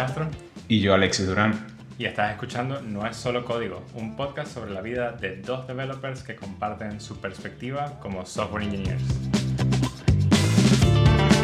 [0.00, 0.30] Castro.
[0.66, 1.66] Y yo, Alexis Durán.
[1.98, 6.22] Y estás escuchando No es solo código, un podcast sobre la vida de dos developers
[6.22, 9.02] que comparten su perspectiva como software engineers.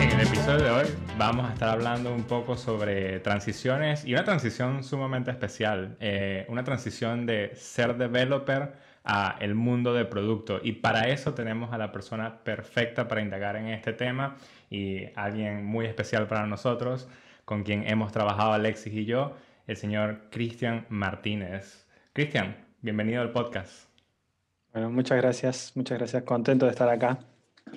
[0.01, 0.87] En el episodio de hoy
[1.19, 6.65] vamos a estar hablando un poco sobre transiciones y una transición sumamente especial, eh, una
[6.65, 8.73] transición de ser developer
[9.05, 10.61] a el mundo de producto.
[10.63, 14.39] Y para eso tenemos a la persona perfecta para indagar en este tema
[14.71, 17.07] y alguien muy especial para nosotros,
[17.47, 19.37] con quien hemos trabajado Alexis y yo,
[19.69, 21.87] el señor Cristian Martínez.
[22.13, 23.89] Cristian, bienvenido al podcast.
[24.73, 26.25] Bueno, muchas gracias, muchas gracias.
[26.25, 27.21] Contento de estar acá.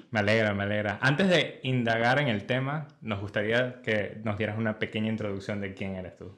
[0.10, 0.98] Me alegra, me alegra.
[1.02, 5.76] Antes de indagar en el tema, nos gustaría que nos dieras una pequeña introducción de
[5.76, 6.36] quién eres tú.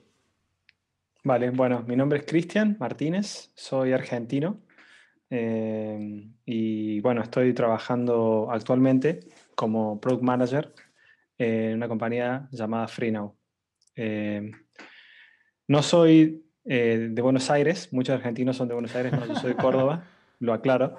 [1.23, 4.59] Vale, bueno, mi nombre es Cristian Martínez, soy argentino
[5.29, 9.21] eh, y bueno, estoy trabajando actualmente
[9.55, 10.73] como Product Manager
[11.41, 13.35] en una compañía llamada FreeNow.
[13.96, 14.52] Eh,
[15.68, 19.54] no soy eh, de Buenos Aires, muchos argentinos son de Buenos Aires, no, yo soy
[19.54, 20.07] de Córdoba,
[20.40, 20.98] lo aclaro.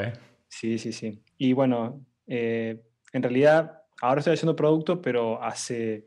[0.00, 0.12] ¿eh?
[0.48, 1.22] Sí, sí, sí.
[1.38, 2.82] Y bueno, en
[3.22, 6.06] realidad ahora estoy haciendo producto, pero hace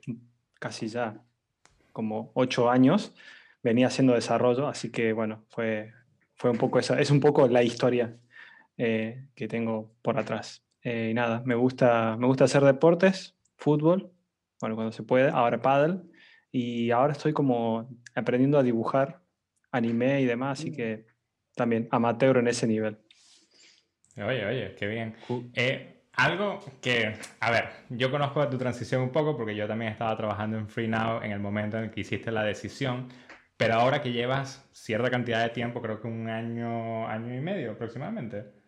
[0.60, 1.22] casi ya
[1.94, 3.16] como ocho años
[3.64, 5.94] venía haciendo desarrollo, así que bueno, fue,
[6.36, 8.18] fue un poco esa, es un poco la historia
[8.76, 10.69] que tengo por atrás.
[10.84, 14.12] Eh, y nada, me gusta, me gusta hacer deportes, fútbol,
[14.62, 16.02] bueno, cuando se puede, ahora paddle,
[16.52, 19.22] y ahora estoy como aprendiendo a dibujar
[19.72, 20.76] anime y demás, así mm.
[20.76, 21.06] que
[21.56, 22.98] también amateur en ese nivel.
[24.16, 25.16] Oye, oye, qué bien.
[25.54, 30.16] Eh, algo que, a ver, yo conozco tu transición un poco porque yo también estaba
[30.18, 33.08] trabajando en Free Now en el momento en el que hiciste la decisión,
[33.56, 37.72] pero ahora que llevas cierta cantidad de tiempo, creo que un año, año y medio
[37.72, 38.59] aproximadamente.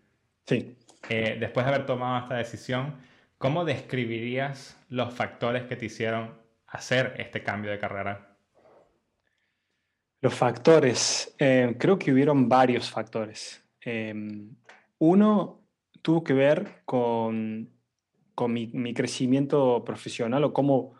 [0.46, 0.76] Sí.
[1.10, 2.96] Eh, después de haber tomado esta decisión,
[3.38, 6.36] ¿cómo describirías los factores que te hicieron
[6.68, 8.38] hacer este cambio de carrera?
[10.22, 13.64] Los factores, eh, creo que hubieron varios factores.
[13.82, 14.56] Em,
[15.00, 15.64] uno
[16.02, 17.70] tuvo que ver con,
[18.36, 20.96] con mi, crecimiento profesional o cómo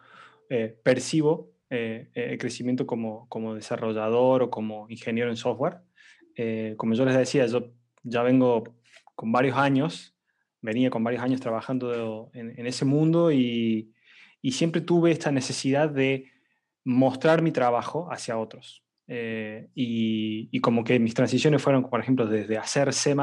[0.50, 5.78] eh, percibo el crecimiento como, como, desarrollador o como ingeniero en software.
[6.76, 7.72] como yo les decía, yo
[8.04, 8.81] ya vengo
[9.16, 10.16] con varios años,
[10.62, 13.94] venía con varios años trabajando en, ese mundo y,
[14.52, 16.32] siempre tuve esta necesidad de
[16.84, 18.84] mostrar mi trabajo hacia otros.
[19.08, 23.16] Eh, y, como que mis transiciones fueron, por ejemplo, desde hacer C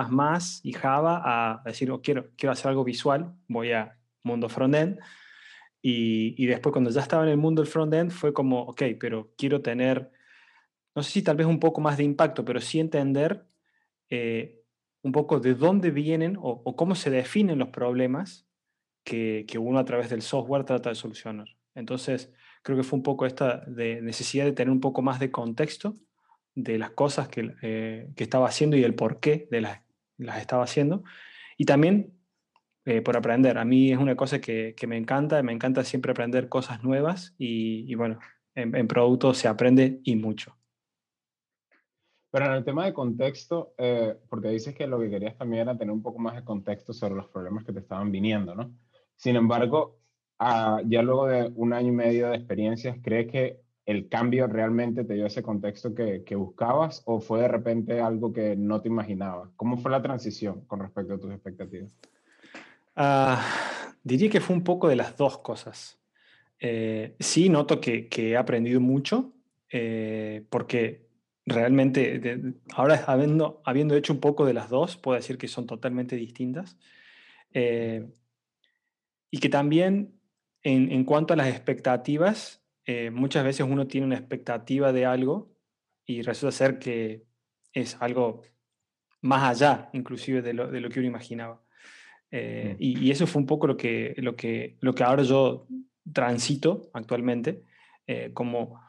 [0.62, 4.98] y Java a decir, oh, quiero, quiero hacer algo visual, voy a mundo frontend.
[5.80, 9.32] Y, y después cuando ya estaba en el mundo del frontend fue como, ok, pero
[9.36, 10.10] quiero tener,
[10.94, 13.46] no sé si tal vez un poco más de impacto, pero sí entender
[14.10, 14.57] eh,
[15.02, 18.46] un poco de dónde vienen o, cómo se definen los problemas
[19.04, 21.48] que, uno a través del software trata de solucionar.
[21.74, 22.32] Entonces,
[22.62, 25.94] creo que fue un poco esta de necesidad de tener un poco más de contexto
[26.54, 29.80] de las cosas que, eh, estaba haciendo y el por qué de las,
[30.16, 31.04] las estaba haciendo.
[31.56, 32.18] Y también
[32.88, 33.58] eh, por aprender.
[33.58, 37.94] A mí es una cosa que, me encanta, me encanta siempre aprender cosas nuevas y,
[37.96, 38.18] bueno,
[38.54, 40.57] en, en producto se aprende y mucho.
[42.30, 45.78] Pero en el tema de contexto, eh, porque dices que lo que querías también era
[45.78, 48.70] tener un poco más de contexto sobre los problemas que te estaban viniendo, ¿no?
[49.16, 49.98] Sin embargo,
[50.38, 55.04] ah, ya luego de un año y medio de experiencias, ¿crees que el cambio realmente
[55.04, 58.88] te dio ese contexto que, que buscabas o fue de repente algo que no te
[58.88, 59.48] imaginabas?
[59.56, 61.96] ¿Cómo fue la transición con respecto a tus expectativas?
[62.94, 63.38] Uh,
[64.02, 65.98] diría que fue un poco de las dos cosas.
[66.60, 69.32] Eh, sí, noto que, que, he aprendido mucho
[69.70, 71.07] eh, porque
[71.48, 76.16] realmente, ahora habiendo, habiendo hecho un poco de las dos, puedo decir que son totalmente
[76.16, 76.76] distintas.
[77.52, 78.06] Eh,
[79.30, 80.14] y que también
[80.62, 85.52] en, en, cuanto a las expectativas, eh, muchas veces uno tiene una expectativa de algo
[86.06, 87.24] y resulta ser que
[87.72, 88.42] es algo
[89.20, 91.62] más allá, inclusive, de lo, de lo que uno imaginaba.
[92.30, 92.82] Eh, mm.
[92.82, 95.66] y, y, eso fue un poco lo que, lo que, lo que ahora yo
[96.12, 97.62] transito actualmente,
[98.32, 98.80] como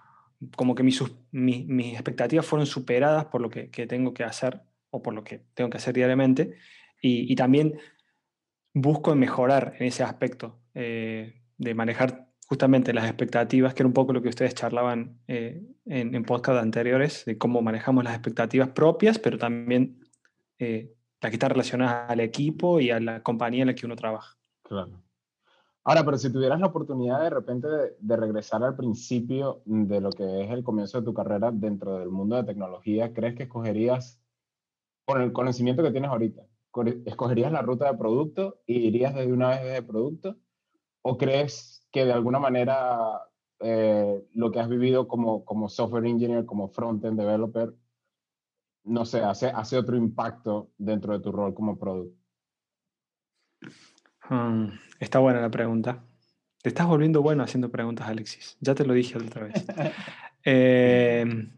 [0.56, 5.14] como que mis, mis, expectativas fueron superadas por lo que, tengo que hacer o por
[5.14, 6.56] lo que tengo que hacer diariamente
[7.02, 7.80] y, también
[8.74, 14.14] busco mejorar en ese aspecto eh, de manejar justamente las expectativas, que era un poco
[14.14, 19.20] lo que ustedes charlaban eh, en, en podcast anteriores, de cómo manejamos las expectativas propias,
[19.20, 20.00] pero también
[20.58, 23.96] eh, las que están relacionadas al equipo y a la compañía en la que uno
[23.96, 24.38] trabaja.
[24.64, 25.02] Claro.
[25.90, 27.68] Ahora, pero si tuvieras la oportunidad de repente
[28.00, 32.12] de, regresar al principio de lo que es el comienzo de tu carrera dentro del
[32.12, 34.22] mundo de tecnología, ¿crees que escogerías,
[35.04, 36.44] con el conocimiento que tienes ahorita,
[37.06, 40.38] escogerías la ruta de producto y irías desde una vez de producto?
[41.02, 43.24] ¿O crees que de alguna manera
[43.60, 47.74] eh, lo que has vivido como, como software engineer, como front-end developer,
[48.84, 52.16] no sé, hace, hace otro impacto dentro de tu rol como product?
[54.30, 54.68] Hmm,
[55.00, 56.04] está buena la pregunta.
[56.62, 58.58] Te estás volviendo bueno haciendo preguntas, Alexis.
[58.62, 59.66] Ya te lo dije otra vez.
[60.42, 61.52] Em,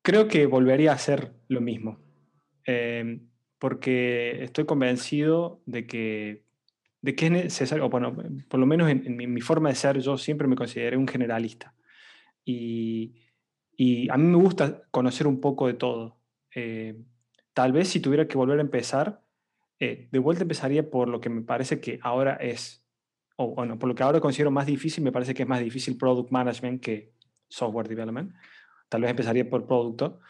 [0.00, 1.98] creo que volvería a hacer lo mismo.
[2.64, 3.28] Em,
[3.58, 6.44] porque estoy convencido de que,
[7.02, 8.16] de que es necesario, bueno,
[8.48, 11.74] por lo menos en, mi, forma de ser, yo siempre me consideré un generalista.
[12.44, 13.16] Y,
[13.76, 16.20] y a mí me gusta conocer un poco de todo.
[16.54, 16.96] Eh,
[17.52, 19.20] tal vez si tuviera que volver a empezar,
[19.80, 22.84] eh, de vuelta empezaría por lo que me parece que ahora es,
[23.36, 25.96] o bueno, por lo que ahora considero más difícil, me parece que es más difícil
[25.96, 27.12] product management que
[27.48, 28.34] software development.
[28.88, 30.20] Tal vez empezaría por producto,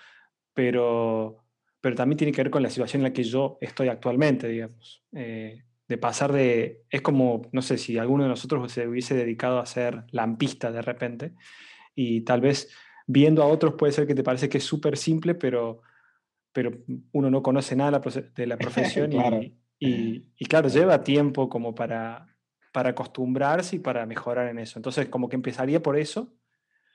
[0.53, 1.45] pero
[1.81, 5.05] pero también tiene que ver con la situación en la que yo estoy actualmente, digamos.
[5.12, 9.59] Eh, de pasar de, es como, no sé, si alguno de nosotros se hubiese dedicado
[9.59, 11.35] a ser lampista de repente,
[11.95, 12.71] y tal vez
[13.06, 15.81] viendo a otros puede ser que te parece que es súper simple, pero,
[16.59, 16.77] pero
[17.13, 18.01] uno no conoce nada
[18.35, 19.13] de la profesión
[19.79, 22.37] Y, y, claro, lleva tiempo como para,
[22.73, 24.77] para acostumbrarse y para mejorar en eso.
[24.77, 26.35] Entonces, como que empezaría por eso,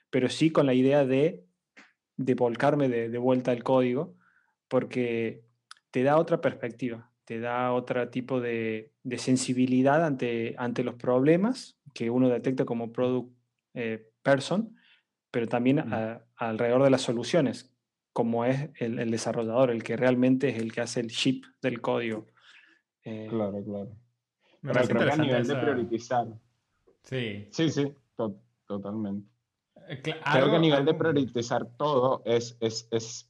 [0.10, 1.45] pero sí con la idea de,
[2.18, 4.18] de volcarme de, de vuelta al código
[4.68, 5.45] porque
[5.92, 12.10] te da otra perspectiva, te da otro tipo de, sensibilidad ante, ante los problemas que
[12.10, 13.31] uno detecta como product
[13.75, 14.75] eh, person,
[15.31, 15.86] pero también
[16.36, 17.72] alrededor de las soluciones,
[18.13, 22.27] como es el, desarrollador, el que realmente es el que hace el ship del código.
[23.04, 23.89] Eh, claro, claro.
[24.62, 26.27] Me pero creo que a nivel de priorizar.
[27.04, 27.48] Sí.
[27.51, 27.94] Sí, sí,
[28.65, 29.27] totalmente.
[29.89, 33.30] Eh, creo que a nivel de priorizar todo es, es, es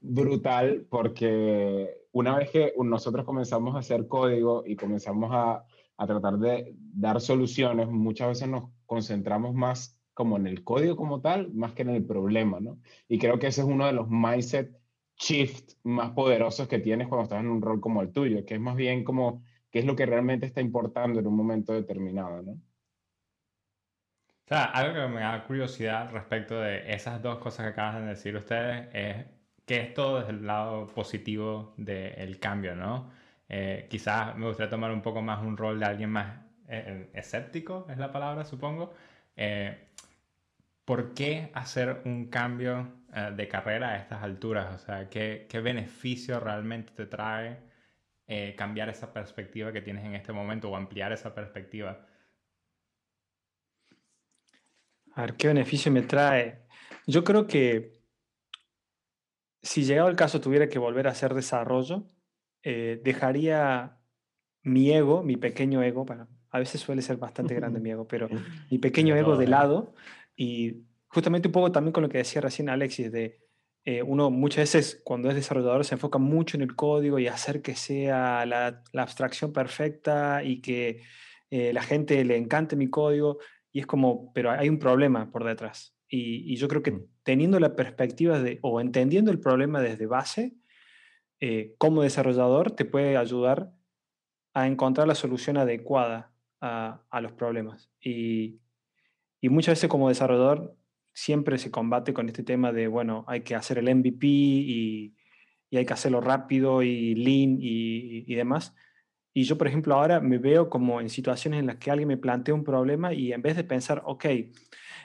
[0.00, 5.64] brutal porque una vez que nosotros comenzamos a hacer código y comenzamos a,
[5.96, 11.20] a, tratar de dar soluciones, muchas veces nos concentramos más como en el código como
[11.20, 12.78] tal, más que en el problema, ¿no?
[13.06, 14.74] Y creo que ese es uno de los mindset
[15.18, 18.60] shift más poderosos que tienes cuando estás en un rol como el tuyo, que es
[18.60, 22.52] más bien como qué es lo que realmente está importando en un momento determinado, ¿no?
[22.52, 28.06] O sea, algo que me da curiosidad respecto de esas dos cosas que acabas de
[28.06, 29.26] decir ustedes es
[29.66, 33.10] que es todo desde el lado positivo del cambio, ¿no?
[33.50, 37.10] Eh, quizás me gustaría tomar un poco más un rol de alguien más eh, eh,
[37.12, 38.94] escéptico, es la palabra, supongo.
[40.86, 42.90] ¿Por qué hacer un cambio
[43.36, 44.74] de carrera a estas alturas?
[44.74, 47.58] O sea, ¿qué, qué beneficio realmente te trae
[48.56, 52.06] cambiar esa perspectiva que tienes en este momento o ampliar esa perspectiva?
[55.16, 56.66] A ver, ¿qué beneficio me trae?
[57.06, 57.96] Yo creo que
[59.62, 62.04] si llegado el caso tuviera que volver a hacer desarrollo,
[62.62, 63.98] eh, dejaría
[64.62, 68.28] mi ego, mi pequeño ego, bueno, a veces suele ser bastante grande mi ego, pero
[68.70, 69.48] mi pequeño ego de ¿eh?
[69.48, 69.94] lado
[70.36, 73.40] y justamente un poco también con lo que decía recién Alexis, de
[73.84, 77.62] eh, uno muchas veces cuando es desarrollador se enfoca mucho en el código y hacer
[77.62, 81.02] que sea la, abstracción perfecta y que
[81.50, 83.38] la gente le encante mi código
[83.76, 85.94] y es como, pero hay un problema por detrás.
[86.08, 87.08] Y, yo creo que mm.
[87.22, 90.54] teniendo la perspectiva de, o entendiendo el problema desde base,
[91.40, 93.72] eh, como desarrollador te puede ayudar
[94.54, 96.32] a encontrar la solución adecuada
[96.62, 97.90] a, a los problemas.
[98.00, 98.60] Y,
[99.46, 100.76] y, muchas veces como desarrollador
[101.12, 105.14] siempre se combate con este tema de, bueno, hay que hacer el MVP y,
[105.70, 108.74] y hay que hacerlo rápido y lean y, y, demás.
[109.32, 112.16] Y yo, por ejemplo, ahora me veo como en situaciones en las que alguien me
[112.16, 114.26] plantea un problema y en vez de pensar, ok,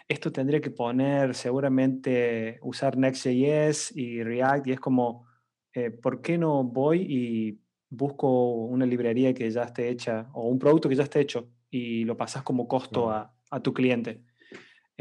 [0.07, 5.25] esto tendría que poner seguramente usar Next.js y React y es como,
[5.73, 10.59] eh, ¿por qué no voy y busco una librería que ya esté hecha o un
[10.59, 14.21] producto que ya esté hecho y lo pasas como costo a, tu cliente?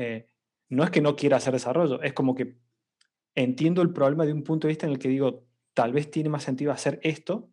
[0.00, 0.26] Eh,
[0.71, 2.57] no es que no quiera hacer desarrollo, es como que
[3.35, 6.30] entiendo el problema de un punto de vista en el que digo, tal vez tiene
[6.30, 7.50] más sentido hacer esto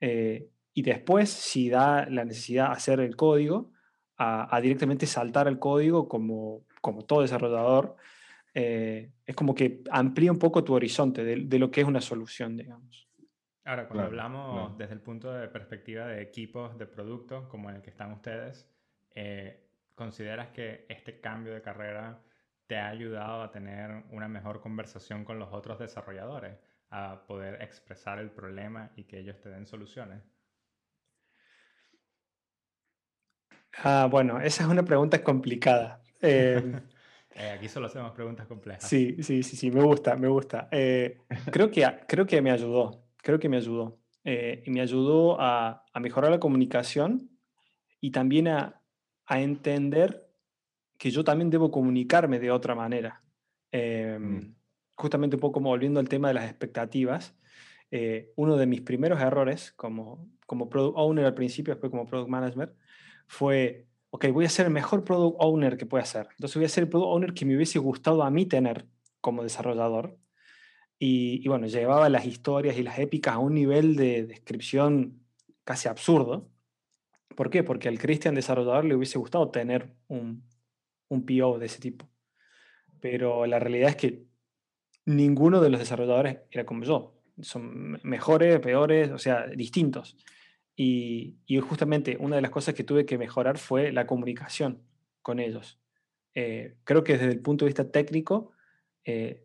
[0.00, 3.72] eh, y después, si da la necesidad de hacer el código,
[4.18, 7.96] a, directamente saltar al código como, como todo desarrollador,
[8.52, 12.56] eh, es como que amplía un poco tu horizonte de, lo que es una solución,
[12.56, 13.08] digamos.
[13.64, 17.82] Ahora, cuando hablamos desde el punto de perspectiva de equipos de producto como en el
[17.82, 18.70] que están ustedes,
[19.14, 19.65] eh,
[19.96, 22.22] ¿consideras que este cambio de carrera
[22.68, 26.56] te ha ayudado a tener una mejor conversación con los otros desarrolladores,
[26.90, 30.22] a poder expresar el problema y que ellos te den soluciones?
[33.78, 36.02] Ah, bueno, esa es una pregunta complicada.
[36.20, 36.74] Em,
[37.34, 38.88] eh, aquí solo hacemos preguntas complejas.
[38.88, 40.68] Sí, sí, sí, sí, me gusta, me gusta.
[40.70, 41.18] Eh,
[41.50, 43.98] creo, que, creo que me ayudó, creo que me ayudó.
[44.24, 47.30] Eh, y me ayudó a, a, mejorar la comunicación
[48.00, 48.82] y también a,
[49.26, 50.28] a entender
[50.98, 53.22] que yo también debo comunicarme de otra manera.
[53.70, 54.54] Em, Mm.
[54.98, 57.34] Justamente un poco como volviendo al tema de las expectativas,
[57.90, 62.30] eh, uno de mis primeros errores como, como product owner al principio, después como product
[62.30, 62.74] manager,
[63.26, 66.28] fue, ok, voy a ser el mejor product owner que pueda ser.
[66.30, 68.86] Entonces voy a ser el product owner que me hubiese gustado a mí tener
[69.20, 70.18] como desarrollador.
[70.98, 75.20] Y, y bueno, llevaba las historias y las épicas a un nivel de descripción
[75.64, 76.48] casi absurdo.
[77.36, 77.62] ¿Por qué?
[77.62, 80.42] Porque al Christian desarrollador le hubiese gustado tener un,
[81.08, 82.08] un PO de ese tipo.
[83.00, 84.24] Pero la realidad es que
[85.04, 87.22] ninguno de los desarrolladores era como yo.
[87.40, 90.16] Son mejores, peores, o sea, distintos.
[90.74, 94.82] Y, y justamente una de las cosas que tuve que mejorar fue la comunicación
[95.22, 95.78] con ellos.
[96.34, 98.52] Eh, creo que desde el punto de vista técnico,
[99.04, 99.44] eh,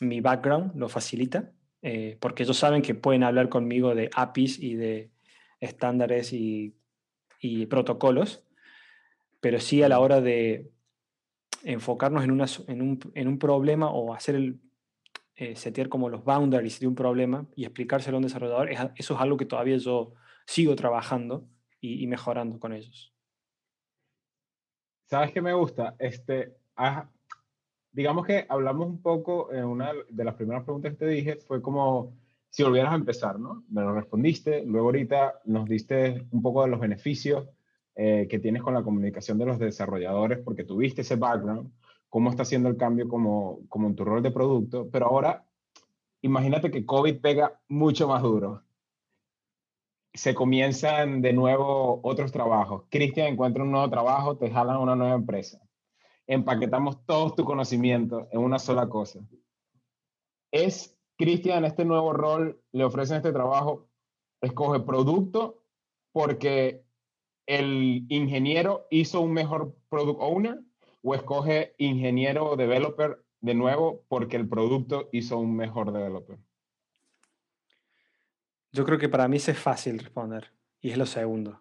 [0.00, 4.74] mi background lo facilita, eh, porque ellos saben que pueden hablar conmigo de APIs y
[4.74, 5.10] de
[5.60, 6.74] estándares y,
[7.42, 8.46] y protocolos,
[9.40, 10.70] pero sí a la hora de
[11.64, 14.60] enfocarnos en, una, en, un, en un problema o hacer el,
[15.34, 19.14] eh, setear como los boundaries de un problema y explicárselo a un desarrollador, es, eso
[19.14, 20.14] es algo que todavía yo
[20.46, 21.48] sigo trabajando
[21.80, 23.12] y, y mejorando con ellos.
[25.06, 25.96] ¿Sabes qué me gusta?
[25.98, 27.10] Este, ah,
[27.90, 31.60] digamos que hablamos un poco, en una de las primeras preguntas que te dije, fue
[31.60, 32.16] como
[32.52, 33.64] si volvieras a empezar, ¿no?
[33.70, 37.48] Me lo respondiste, luego ahorita nos diste un poco de los beneficios
[37.94, 41.72] eh, que tienes con la comunicación de los desarrolladores, porque tuviste ese background,
[42.10, 45.46] cómo está haciendo el cambio como, como en tu rol de producto, pero ahora
[46.20, 48.62] imagínate que COVID pega mucho más duro.
[50.12, 52.84] Se comienzan de nuevo otros trabajos.
[52.90, 55.58] Cristian encuentra un nuevo trabajo, te jalan a una nueva empresa.
[56.26, 59.20] Empaquetamos todo tu conocimiento en una sola cosa.
[60.50, 63.88] Es Cristian este nuevo rol, le ofrecen este trabajo,
[64.40, 65.62] escoge producto
[66.12, 66.84] porque
[67.46, 70.60] el ingeniero hizo un mejor product owner
[71.02, 76.38] o escoge ingeniero developer de nuevo porque el producto hizo un mejor developer?
[78.70, 80.50] Yo creo que para mí es fácil responder
[80.80, 81.60] y es lo segundo.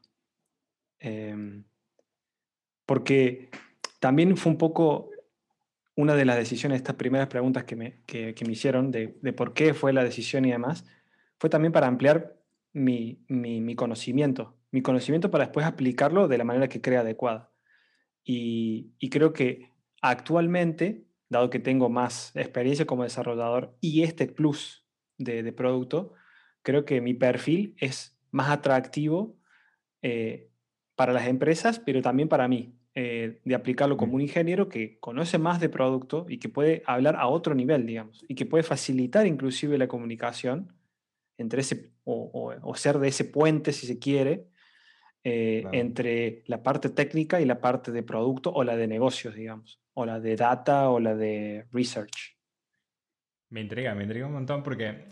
[0.99, 1.63] Eh,
[2.85, 3.49] porque
[3.99, 5.10] también fue un poco
[5.95, 9.73] una de las decisiones, estas primeras preguntas que me, que, me hicieron de, por qué
[9.73, 10.85] fue la decisión y demás,
[11.37, 12.37] fue también para ampliar
[12.73, 17.51] mi, mi, mi, conocimiento, mi conocimiento para después aplicarlo de la manera que crea adecuada.
[18.23, 19.69] Y, y creo que
[20.01, 24.85] actualmente, dado que tengo más experiencia como desarrollador y este plus
[25.17, 26.13] de, de producto,
[26.61, 29.35] creo que mi perfil es más atractivo
[30.01, 30.49] eh,
[30.95, 35.37] para las empresas, pero también para mí, eh, de aplicarlo como un ingeniero que conoce
[35.37, 39.25] más de producto y que puede hablar a otro nivel, digamos, y que puede facilitar
[39.25, 40.73] inclusive la comunicación
[41.37, 44.51] entre ese, o, o, o ser de ese puente, si se quiere,
[45.23, 45.77] eh, claro.
[45.77, 50.05] entre la parte técnica y la parte de producto o la de negocios, digamos, o
[50.05, 52.37] la de data o la de research.
[53.49, 55.05] Me intriga, me intriga un montón porque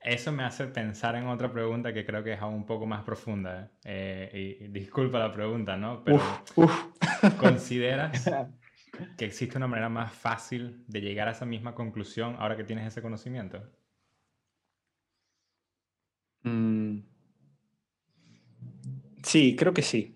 [0.00, 3.02] eso me hace pensar en otra pregunta que creo que es aún un poco más
[3.02, 3.72] profunda.
[3.84, 6.04] Eh, y, y, disculpa la pregunta, ¿no?
[6.04, 6.95] Pero uf, uf.
[7.38, 8.24] ¿consideras
[9.16, 12.86] que existe una manera más fácil de llegar a esa misma conclusión ahora que tienes
[12.86, 13.62] ese conocimiento?
[16.42, 17.00] Mm.
[19.22, 20.14] Sí, creo que sí.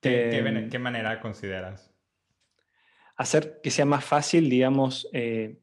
[0.00, 1.94] ¿Qué, eh, ¿qué, ¿Qué, manera consideras?
[3.16, 5.58] Hacer que sea más fácil, digamos, eh,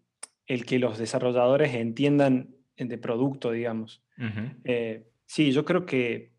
[0.46, 4.04] el que los desarrolladores entiendan de producto, digamos.
[4.18, 4.56] Uh -huh.
[4.64, 6.32] eh, sí, yo creo que,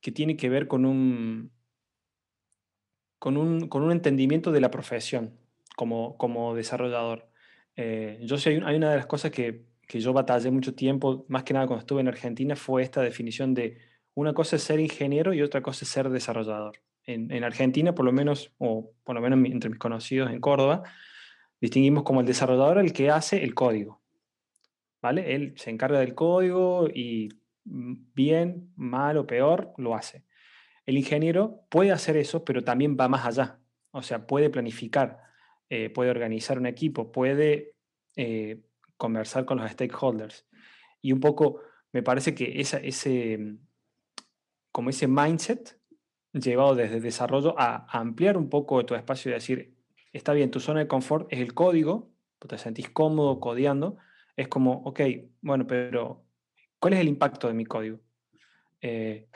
[0.00, 1.52] que, tiene que ver con un,
[3.20, 5.38] con un, con un entendimiento de la profesión
[5.76, 7.28] como, como desarrollador.
[7.76, 11.44] Eh, yo sé, hay una de las cosas que, que yo batallé mucho tiempo, más
[11.44, 13.78] que nada cuando estuve en Argentina, fue esta definición de
[14.14, 16.80] una cosa es ser ingeniero y otra cosa es ser desarrollador.
[17.04, 20.82] En, en Argentina, por lo menos, o por lo menos entre mis conocidos en Córdoba,
[21.60, 24.00] distinguimos como el desarrollador el que hace el código.
[25.02, 25.34] ¿Vale?
[25.34, 27.28] Él se encarga del código y
[27.64, 30.24] bien, mal o peor, lo hace.
[30.90, 33.60] El ingeniero puede hacer eso, pero también va más allá.
[33.92, 35.20] O sea, puede planificar,
[35.68, 37.76] eh, puede organizar un equipo, puede
[38.16, 38.60] eh,
[38.96, 40.48] conversar con los stakeholders.
[41.00, 41.60] Y un poco,
[41.92, 43.54] me parece que esa, ese,
[44.72, 45.78] como ese mindset
[46.32, 49.76] llevado desde desarrollo a, a ampliar un poco tu espacio y decir,
[50.12, 53.96] está bien, tu zona de confort es el código, te sentís cómodo codeando,
[54.34, 55.02] es como, ok,
[55.40, 56.24] bueno, pero
[56.80, 58.00] ¿cuál es el impacto de mi código?
[58.80, 59.28] Eh,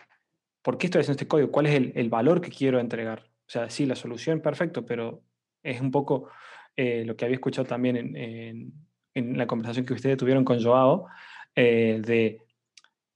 [0.64, 1.52] ¿Por qué estoy haciendo este código?
[1.52, 3.26] ¿Cuál es el, el, valor que quiero entregar?
[3.46, 5.22] O sea, sí, la solución, perfecto, pero
[5.62, 6.30] es un poco
[6.74, 8.72] eh, lo que había escuchado también en, en,
[9.12, 11.06] en, la conversación que ustedes tuvieron con Joao,
[11.54, 12.40] eh, de,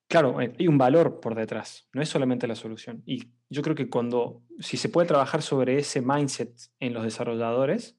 [0.08, 3.02] claro, hay un valor por detrás, no es solamente la solución.
[3.06, 7.96] Y yo creo que cuando, si se puede trabajar sobre ese mindset en los desarrolladores,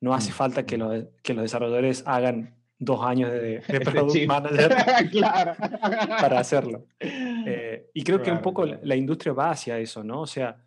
[0.00, 4.74] no hace mm, falta que, los, que los desarrolladores hagan dos años de, Product Manager
[6.20, 6.86] para hacerlo.
[6.98, 10.22] Eh, y creo que un poco la, industria va hacia eso, ¿no?
[10.22, 10.64] O sea,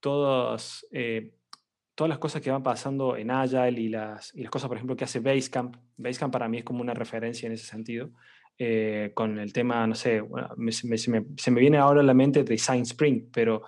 [0.00, 1.34] todos, eh,
[1.94, 4.96] todas las cosas que van pasando en Agile y las, y las cosas, por ejemplo,
[4.96, 5.76] que hace Basecamp.
[5.96, 8.10] Basecamp para mí es como una referencia en ese sentido.
[8.56, 10.22] Eh, con el tema, no sé,
[10.70, 11.10] se,
[11.50, 13.62] me, viene ahora a la mente Design Spring, pero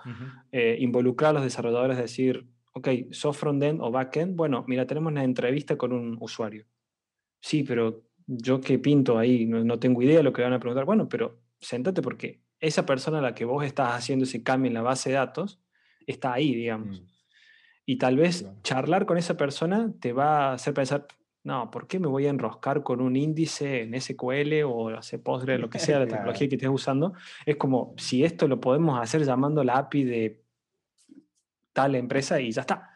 [0.51, 5.75] involucrar a los desarrolladores, decir, ok, sos frontend o backend, bueno, mira, tenemos una entrevista
[5.75, 6.65] con un usuario
[7.39, 10.85] sí, pero yo que pinto ahí, no, tengo idea de lo que van a preguntar.
[10.85, 14.73] Bueno, pero sentate porque esa persona a la que vos estás haciendo ese cambio en
[14.73, 15.59] la base de datos
[16.05, 17.01] está ahí, digamos.
[17.01, 17.05] Mm.
[17.85, 21.07] Y tal vez charlar con esa persona te va a hacer pensar,
[21.43, 25.57] no, ¿por qué me voy a enroscar con un índice en SQL o hacer Postgre,
[25.57, 27.13] lo que sea, la tecnología que estés usando?
[27.45, 30.43] Es como, si esto lo podemos hacer llamando la API de
[31.71, 32.91] tal empresa y ya está.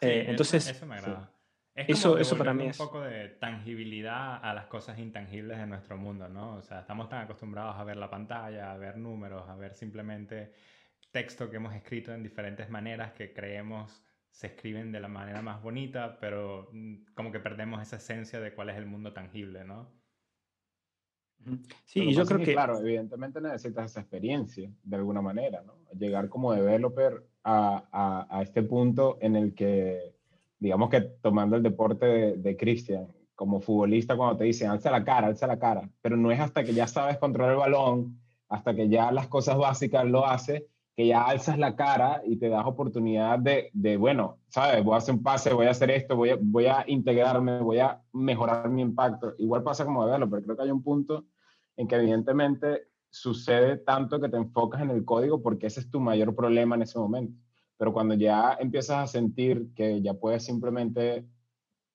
[0.00, 1.31] Eh, entonces, eso me agrada.
[1.74, 5.96] Eso, eso para mí es un poco de tangibilidad a las cosas intangibles de nuestro
[5.96, 6.56] mundo, ¿no?
[6.56, 10.52] O sea, estamos tan acostumbrados a ver la pantalla, a ver números, a ver simplemente
[11.10, 15.62] texto que hemos escrito en diferentes maneras que creemos se escriben de la manera más
[15.62, 19.92] bonita, pero mm, como que perdemos esa esencia de cuál es el mundo tangible, ¿no?
[21.84, 22.52] Sí, y yo creo que...
[22.52, 25.74] Claro, evidentemente necesitas esa experiencia de alguna manera, ¿no?
[25.98, 30.11] Llegar como developer a, a, a este punto en el que,
[30.62, 35.02] digamos que tomando el deporte de, de Cristian, como futbolista cuando te dicen alza la
[35.02, 38.72] cara, alza la cara, pero no es hasta que ya sabes controlar el balón, hasta
[38.72, 40.62] que ya las cosas básicas lo haces,
[40.94, 44.98] que ya alzas la cara y te das oportunidad de, de, bueno, sabes, voy a
[44.98, 48.70] hacer un pase, voy a hacer esto, voy a, voy a integrarme, voy a mejorar
[48.70, 49.34] mi impacto.
[49.38, 51.24] Igual pasa como de verlo, pero creo que hay un punto
[51.76, 55.98] en que evidentemente sucede tanto que te enfocas en el código porque ese es tu
[55.98, 57.36] mayor problema en ese momento.
[57.82, 61.26] Pero cuando ya empiezas a sentir que ya puedes simplemente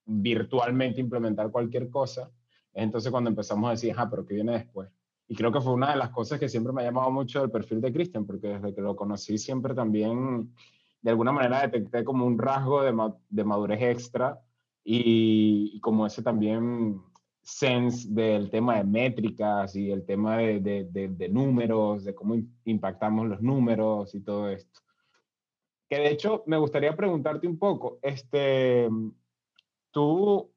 [0.06, 2.30] virtualmente implementar cualquier cosa,
[2.74, 4.90] es entonces cuando empezamos a decir, ah, pero ¿qué viene después?
[5.30, 7.52] Y creo que fue una de las cosas que siempre me ha llamado mucho el
[7.52, 10.54] perfil de Christian, porque desde que lo conocí siempre también,
[11.02, 12.94] de alguna manera, detecté como un rasgo de,
[13.30, 14.42] de madurez extra
[14.84, 17.02] y, y, como ese también
[17.42, 23.26] sense del tema de métricas y el tema de, de, de números, de cómo impactamos
[23.26, 24.82] los números y todo esto.
[25.90, 28.90] Que de hecho me gustaría preguntarte un poco, este,
[29.92, 30.52] tú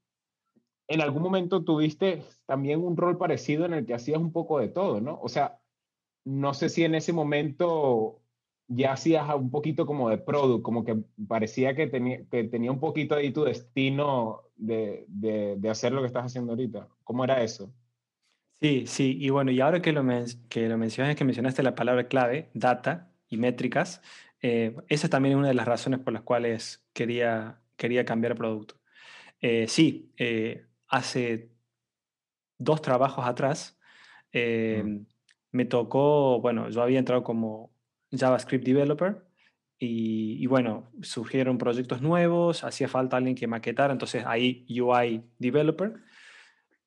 [0.89, 4.69] en algún momento tuviste también un rol parecido en el que hacías un poco de
[4.69, 5.21] todo, ¿no?
[5.23, 5.61] O sea,
[6.25, 8.21] no sé si en ese momento
[8.67, 10.97] ya hacías un poquito como de product, como que
[11.29, 16.09] parecía que tenía, que tenía un poquito ahí tu destino de, de, hacer lo que
[16.09, 16.89] estás haciendo ahorita.
[17.05, 17.73] ¿Cómo era eso?
[18.61, 20.05] Sí, sí, y bueno, y ahora que lo,
[20.49, 24.03] que lo mencionas, que mencionaste la palabra clave, data y métricas,
[24.43, 28.77] eh, esa también es una de las razones por las cuales quería, quería cambiar producto.
[29.41, 31.51] Eh, sí, eh, hace
[32.59, 33.79] dos trabajos atrás
[34.33, 35.07] em,
[35.51, 37.73] me tocó, bueno, yo había entrado como
[38.13, 39.25] JavaScript developer
[39.83, 45.95] y, bueno, surgieron proyectos nuevos, hacía falta alguien que maquetara, entonces ahí UI developer.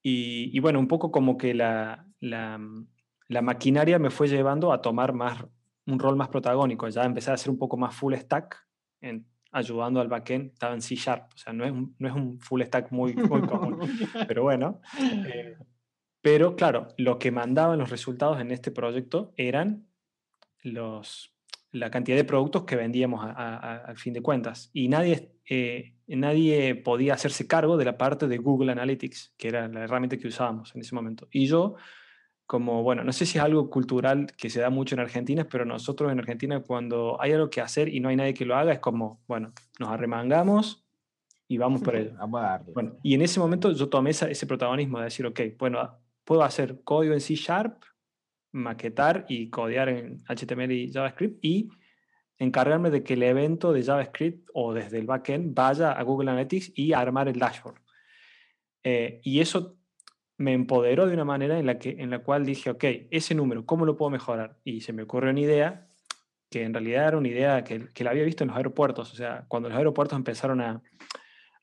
[0.03, 2.59] Y, bueno, un poco como que la, la,
[3.29, 5.43] la, maquinaria me fue llevando a tomar más,
[5.85, 6.87] un rol más protagónico.
[6.89, 8.67] Ya empecé a hacer un poco más full stack,
[9.01, 12.13] en, ayudando al backend, estaba en C Sharp, o sea, no es un, no es
[12.13, 13.79] un full stack muy, muy común,
[14.27, 14.81] pero bueno.
[14.99, 15.57] Eh,
[16.21, 19.87] pero claro, lo que mandaban los resultados en este proyecto eran
[20.61, 21.35] los,
[21.71, 24.69] la cantidad de productos que vendíamos al fin de cuentas.
[24.73, 29.67] Y nadie, eh, nadie podía hacerse cargo de la parte de Google Analytics, que era
[29.67, 31.27] la herramienta que usábamos en ese momento.
[31.29, 31.75] Y yo
[32.45, 35.65] como, bueno, no sé si es algo cultural que se da mucho en Argentina, pero
[35.65, 38.73] nosotros en Argentina cuando hay algo que hacer y no hay nadie que lo haga,
[38.73, 40.85] es como, bueno, nos arremangamos
[41.47, 42.11] y vamos por ello.
[42.73, 46.81] Bueno, y en ese momento yo tomé ese protagonismo de decir, ok, bueno, puedo hacer
[46.83, 47.83] código en C Sharp,
[48.51, 51.69] maquetar y codear en HTML y JavaScript y
[52.37, 56.71] encargarme de que el evento de JavaScript o desde el backend vaya a Google Analytics
[56.75, 57.81] y armar el dashboard.
[58.83, 59.77] Eh, y eso
[60.37, 63.65] me empoderó de una manera en la, que, en la cual dije, ok, ese número,
[63.65, 64.57] ¿cómo lo puedo mejorar?
[64.63, 65.87] Y se me ocurrió una idea
[66.49, 69.11] que en realidad era una idea que, que la había visto en los aeropuertos.
[69.11, 70.81] O sea, cuando los aeropuertos empezaron a,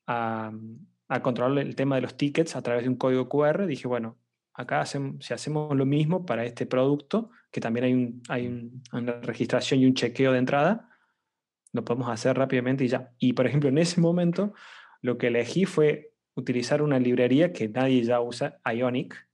[0.06, 4.18] a, controlar el tema de los tickets a través de un código QR, dije, bueno,
[4.52, 9.12] acá hacemos, si hacemos lo mismo para este producto, que también hay, un, hay una
[9.20, 10.88] registración y un chequeo de entrada,
[11.72, 13.12] lo podemos hacer rápidamente y ya.
[13.18, 14.54] Y por ejemplo, en ese momento,
[15.02, 19.28] lo que elegí fue utilizar una librería que nadie ya usa, Ionic,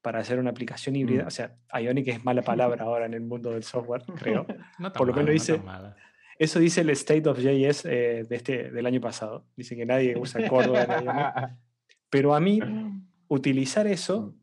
[0.00, 1.24] para hacer una aplicación híbrida.
[1.24, 1.26] Mm.
[1.26, 4.46] O sea, Ionic es mala palabra ahora en el mundo del software, creo.
[4.78, 5.96] No tan Por lo menos no dice- mala.
[6.38, 9.46] Eso dice el State of JS eh, de este, del año pasado.
[9.54, 11.56] Dice que nadie usa Córdoba Ionic.
[12.10, 12.60] Pero a mí,
[13.28, 14.34] utilizar eso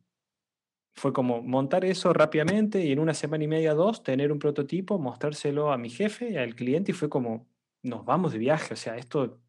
[0.96, 4.98] fue como montar eso rápidamente y en una semana y media, dos, tener un prototipo,
[4.98, 7.48] mostrárselo a mi jefe y al cliente y fue como,
[7.84, 9.40] nos vamos de viaje, o sea, esto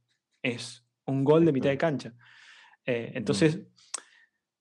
[0.42, 2.14] es un gol de mitad de cancha.
[2.86, 3.60] Eh, entonces,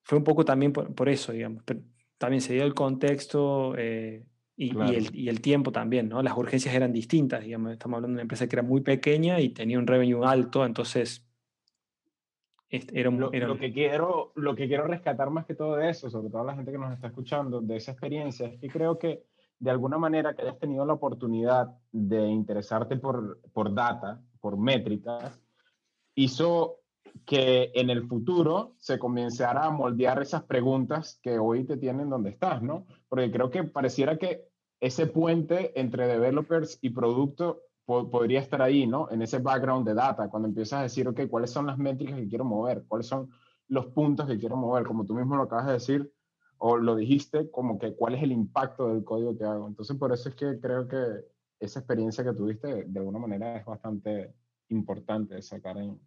[0.03, 1.81] fue un poco también por, por eso, digamos, pero
[2.17, 4.25] también se dio el contexto eh,
[4.57, 6.21] y, el, y el tiempo también, ¿no?
[6.21, 9.49] Las urgencias eran distintas, digamos, estamos hablando de una empresa que era muy pequeña y
[9.49, 11.25] tenía un revenue alto, entonces...
[12.71, 15.75] Era, un- Lo, era lo un- que quiero, lo que quiero rescatar más que todo
[15.77, 18.67] de eso, sobre todo la gente que nos está escuchando, de esa experiencia, es que
[18.69, 19.23] creo que
[19.57, 25.41] de alguna manera que hayas tenido la oportunidad de interesarte por, por data, por métricas,
[26.13, 26.78] hizo
[27.25, 32.29] que en el futuro se comenzara a moldear esas preguntas que hoy te tienen donde
[32.31, 32.85] estás, ¿no?
[33.07, 34.47] Porque creo que pareciera que
[34.79, 39.09] ese puente entre developers y producto po- podría estar ahí, ¿no?
[39.11, 42.27] En ese background de data, cuando empiezas a decir, ok, ¿cuáles son las métricas que
[42.27, 42.85] quiero mover?
[42.87, 43.29] ¿Cuáles son
[43.67, 44.85] los puntos que quiero mover?
[44.85, 46.13] Como tú mismo lo acabas de decir,
[46.57, 49.67] o lo dijiste, como que cuál es el impacto del código que hago.
[49.67, 51.25] Entonces, por eso es que creo que
[51.59, 54.33] esa experiencia que tuviste, de alguna manera, es bastante
[54.69, 55.99] importante sacar en,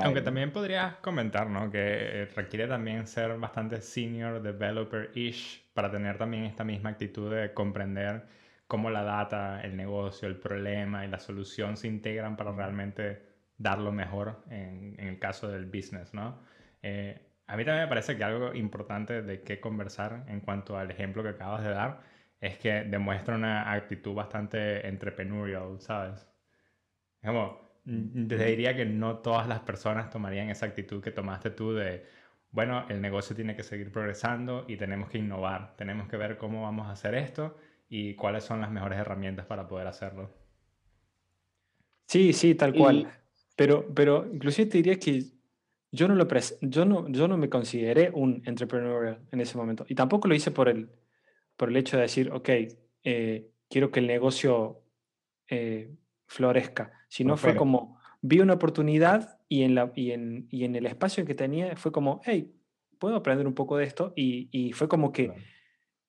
[0.00, 0.22] Aunque aire.
[0.22, 1.70] también podrías comentar, ¿no?
[1.70, 7.52] Que eh, requiere también ser bastante senior developer-ish para tener también esta misma actitud de
[7.54, 8.26] comprender
[8.66, 13.22] cómo la data, el negocio, el problema y la solución se integran para realmente
[13.56, 16.42] dar lo mejor en, en el caso del business, ¿no?
[16.82, 20.90] Eh, a mí también me parece que algo importante de qué conversar en cuanto al
[20.90, 22.02] ejemplo que acabas de dar
[22.40, 26.28] es que demuestra una actitud bastante entrepreneurial, ¿sabes?
[27.22, 27.67] Es como,
[28.28, 32.04] te diría que no todas las personas tomarían esa actitud que tomaste tú de,
[32.50, 36.62] bueno, el negocio tiene que seguir progresando y tenemos que innovar, tenemos que ver cómo
[36.62, 37.56] vamos a hacer esto
[37.88, 40.30] y cuáles son las mejores herramientas para poder hacerlo.
[42.06, 43.12] Sí, sí, tal Y- cual.
[43.56, 45.24] Pero, pero inclusive te diría que
[45.90, 49.84] yo no, lo pres- yo no, yo no me consideré un entrepreneur en ese momento.
[49.88, 50.90] Y tampoco lo hice por el,
[51.56, 52.48] por el hecho de decir, ok,
[53.02, 54.80] eh, quiero que el negocio
[55.48, 55.90] eh,
[56.28, 57.58] florezca, sino fue Prospere.
[57.58, 61.74] como, vi una oportunidad y en, la, y, en, y en el espacio que tenía
[61.76, 62.54] fue como, hey,
[62.98, 64.12] puedo aprender un poco de esto.
[64.14, 65.42] Y, y fue como que Claro.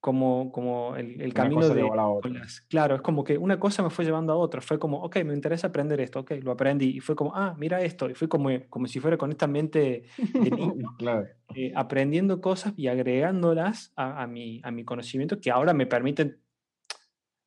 [0.01, 1.82] como, como el, el camino de...
[1.84, 2.32] la otra.
[2.69, 4.62] claro, es como que una cosa me fue llevando a otra.
[4.62, 6.88] Fue como, ok, me interesa aprender esto, ok, lo aprendí.
[6.97, 8.10] Y fue como, ah, mira esto.
[8.10, 11.27] Y fue como, como si fuera con esta mente de niño, claro.
[11.55, 16.39] eh, aprendiendo cosas y agregándolas a, a mi, a mi conocimiento que ahora me permiten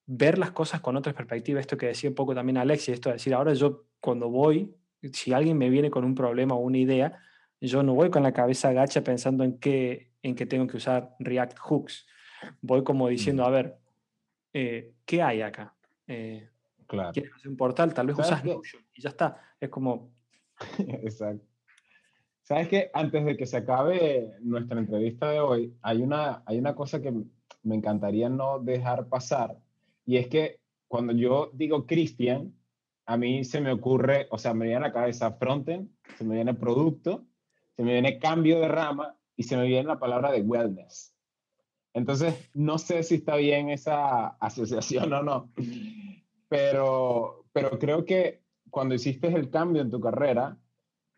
[0.06, 1.60] ver las cosas con otras perspectivas.
[1.62, 4.74] Esto que decía un poco también Alexis, esto de decir, ahora yo cuando voy,
[5.12, 7.18] si alguien me viene con un problema o una idea,
[7.60, 11.14] yo no voy con la cabeza agacha pensando en qué, en que tengo que usar
[11.20, 12.06] React Hooks.
[12.60, 13.46] Voy como diciendo, Mm.
[13.46, 13.76] a ver,
[14.52, 15.74] eh, ¿qué hay acá?
[16.06, 16.48] Eh,
[16.88, 17.12] Claro.
[17.12, 17.94] ¿Quieres hacer un portal?
[17.94, 18.48] Tal vez ¿Sabes usas qué?
[18.48, 19.40] Notion y ya está.
[19.58, 20.12] Es como,
[20.78, 21.46] Exacto.
[22.42, 26.74] Sabes que antes de que se acabe nuestra entrevista de hoy, hay una, hay una
[26.74, 27.12] cosa que
[27.62, 29.56] me encantaría no dejar pasar,
[30.04, 32.54] y es que cuando yo digo Cristian,
[33.06, 36.34] a mí se me ocurre, o sea, me viene a la cabeza frontend, se me
[36.34, 37.24] viene producto,
[37.76, 41.14] se me viene cambio de rama y se me viene la palabra de wellness.
[41.94, 45.50] Entonces, no sé si está bien esa asociación o no,
[46.48, 50.58] pero, pero creo que cuando hiciste el cambio en tu carrera,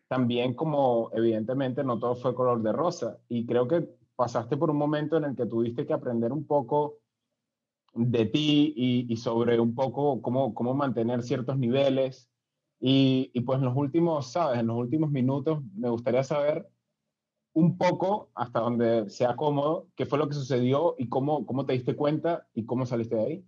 [0.07, 4.77] también como evidentemente no todo fue color de rosa y creo que pasaste por un
[4.77, 6.99] momento en el que tuviste que aprender un poco
[7.95, 12.29] de ti y, sobre un poco cómo, cómo mantener ciertos niveles
[12.79, 16.67] y, y pues en los últimos, sabes, en los últimos minutos me gustaría saber
[17.53, 21.73] un poco hasta donde sea cómodo qué fue lo que sucedió y cómo, cómo te
[21.73, 23.45] diste cuenta y cómo saliste de ahí.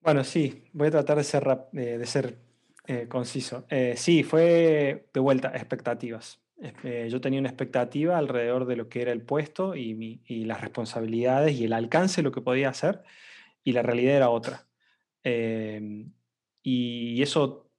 [0.00, 2.38] Bueno, sí, voy a tratar de ser, eh, de ser
[2.86, 3.64] eh, conciso.
[3.70, 6.40] Eh, sí, fue de vuelta expectativas.
[6.60, 10.44] Eh, yo tenía una expectativa alrededor de lo que era el puesto y, mi- y
[10.44, 13.02] las responsabilidades y el alcance de lo que podía hacer,
[13.62, 14.66] y la realidad era otra.
[15.24, 16.06] Eh,
[16.62, 17.70] y eso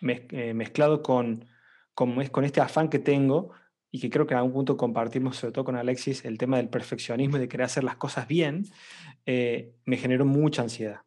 [0.00, 1.46] mez- eh, mezclado con,
[1.94, 3.50] con, con este afán que tengo
[3.90, 6.68] y que creo que en algún punto compartimos, sobre todo con Alexis, el tema del
[6.68, 8.66] perfeccionismo y de querer hacer las cosas bien,
[9.26, 11.00] eh, me generó mucha ansiedad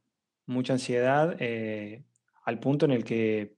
[0.46, 2.04] mucha ansiedad eh,
[2.44, 3.56] al punto en el que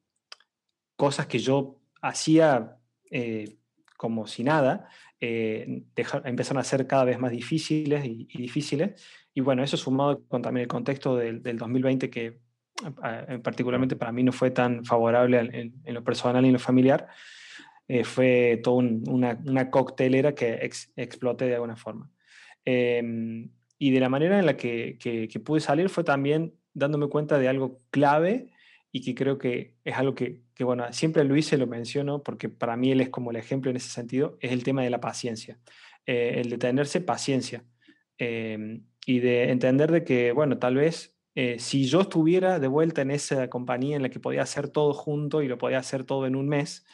[0.96, 2.78] cosas que yo hacía
[3.18, 3.56] eh,
[3.96, 4.90] como si nada
[5.22, 9.02] eh, deja- empezaron a ser cada vez más difíciles y, y difíciles.
[9.34, 12.40] Y bueno, eso sumado con también el contexto del, del 2020 que
[13.06, 16.60] eh, particularmente para mí no fue tan favorable en, en- lo personal y en lo
[16.60, 17.08] familiar,
[17.88, 22.12] eh, fue toda una, una, coctelera que exploté de alguna forma.
[22.66, 23.50] Em,
[23.80, 27.38] y de la manera en la que, que, que, pude salir fue también dándome cuenta
[27.40, 28.52] de algo clave
[28.92, 32.50] y que creo que es algo que, que, bueno, siempre Luis se lo menciono porque
[32.50, 35.02] para mí él es como el ejemplo en ese sentido, es el tema de la
[35.02, 35.60] paciencia,
[36.06, 37.64] eh, el de tenerse paciencia
[38.18, 43.02] em, y de entender de que, bueno, tal vez eh, si yo estuviera de vuelta
[43.02, 46.26] en esa compañía en la que podía hacer todo junto y lo podía hacer todo
[46.26, 46.86] en un mes,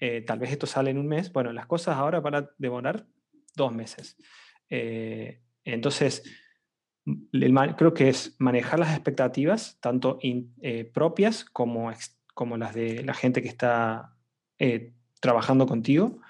[0.00, 3.06] eh, tal vez esto sale en un mes, bueno, las cosas ahora van a demorar
[3.54, 4.16] dos meses.
[4.70, 6.22] Eh, entonces,
[7.76, 10.18] creo que es manejar las expectativas, tanto
[10.94, 11.90] propias como,
[12.34, 14.16] como las de la gente que está
[15.20, 16.20] trabajando contigo,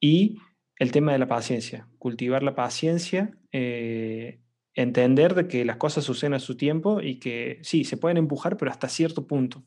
[0.00, 0.38] y
[0.78, 3.32] el tema de la paciencia, cultivar la paciencia
[4.74, 8.56] entender de que las cosas suceden a su tiempo y que sí, se pueden empujar,
[8.56, 9.62] pero hasta cierto punto.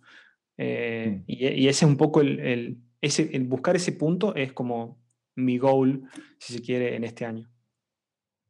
[0.57, 1.23] Eh, mm.
[1.27, 4.97] y, ese es un poco el, ese, el, buscar ese punto es como
[5.35, 6.03] mi goal,
[6.39, 7.49] si se quiere, en este año.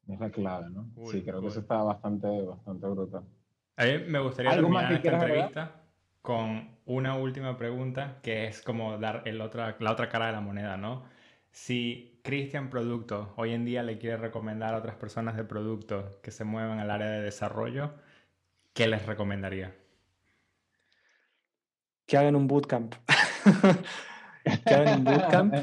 [0.08, 0.90] Es la clave, ¿no?
[1.12, 3.24] sí, creo que eso está bastante, bastante brutal.
[3.76, 5.84] A mí me gustaría terminar esta entrevista
[6.22, 10.42] con una última pregunta que es como dar el otra, la otra cara de la
[10.42, 11.04] moneda, ¿no?
[11.52, 16.32] Si Christian Producto hoy en día le quiere recomendar a otras personas de producto que
[16.32, 17.94] se muevan al área de desarrollo,
[18.74, 19.76] ¿qué les recomendaría?
[22.06, 22.96] Que hagan un bootcamp.
[24.66, 25.56] que hagan un bootcamp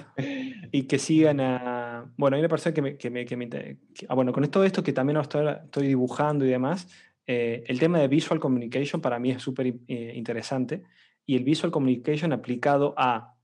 [0.73, 2.13] y que sigan a...
[2.19, 2.97] Bueno, hay una persona que me...
[2.99, 6.49] Que me, que me ah, bueno, con todo esto que también estoy, estoy dibujando y
[6.49, 6.87] demás,
[7.27, 10.83] eh, el tema de visual communication para mí es súper eh, interesante
[11.27, 13.35] y el visual communication aplicado a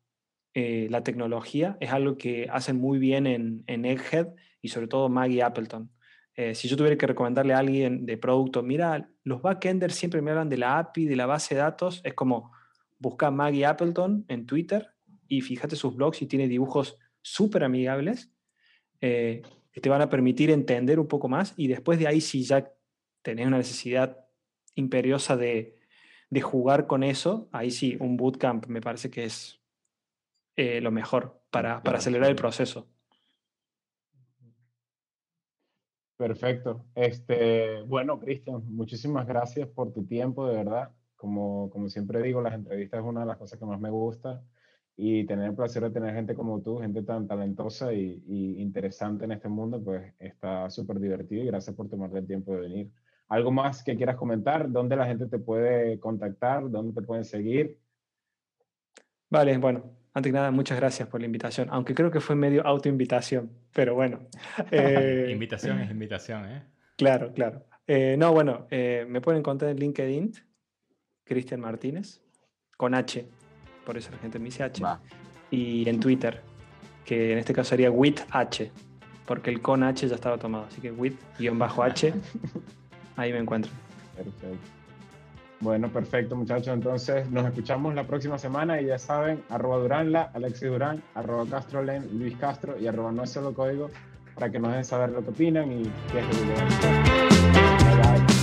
[0.53, 4.29] eh, la tecnología es algo que hacen muy bien en, en Egghead
[4.61, 5.91] y sobre todo Maggie Appleton.
[6.35, 10.31] Eh, si yo tuviera que recomendarle a alguien de producto, mira, los backenders siempre me
[10.31, 12.53] hablan de la API, de la base de datos, es como
[12.99, 14.89] busca Maggie Appleton en Twitter
[15.29, 18.33] y fíjate sus blogs y tiene dibujos súper amigables
[19.01, 22.43] eh, que te van a permitir entender un poco más y después de ahí si
[22.43, 22.71] ya
[23.23, 24.19] tenés una necesidad
[24.75, 25.80] imperiosa de,
[26.31, 29.61] de jugar con eso, ahí sí, un bootcamp me parece que es
[30.57, 32.87] eh, lo mejor para, para acelerar el proceso.
[36.17, 36.85] Perfecto.
[36.95, 40.91] Este, bueno, Cristian, muchísimas gracias por tu tiempo, de verdad.
[41.17, 44.43] Como, como siempre digo, las entrevistas es una de las cosas que más me gusta
[44.97, 49.25] y tener el placer de tener gente como tú, gente tan talentosa y, y interesante
[49.25, 52.91] en este mundo, pues está súper divertido y gracias por tomarte el tiempo de venir.
[53.31, 54.71] ¿Algo más que quieras comentar?
[54.71, 56.69] ¿Dónde la gente te puede contactar?
[56.69, 57.79] ¿Dónde te pueden seguir?
[59.31, 62.67] Vale, bueno, antes que nada, muchas gracias por la invitación, aunque creo que fue medio
[62.67, 64.27] autoinvitación, pero bueno.
[64.73, 66.65] Eh, invitación es invitación, ¿eh?
[66.97, 67.65] Claro, claro.
[67.87, 70.33] Eh, no, bueno, eh, me pueden encontrar en LinkedIn,
[71.23, 72.21] Cristian Martínez,
[72.77, 73.25] con H,
[73.87, 74.83] por eso la gente me dice H,
[75.53, 76.41] y en Twitter,
[77.05, 78.73] que en este caso sería WithH,
[79.25, 82.13] porque el con H ya estaba tomado, así que with-h,
[83.21, 83.71] ahí me encuentro.
[84.17, 84.47] Perfecto.
[85.61, 86.69] Bueno, perfecto, muchachos.
[86.69, 92.09] Entonces, nos escuchamos la próxima semana y ya saben, arroba Duranla, Alexis Durán, arroba Castrolen,
[92.19, 93.91] Luis Castro y arroba no es solo código
[94.35, 96.55] para que nos den saber lo que opinan y qué es lo
[98.27, 98.40] que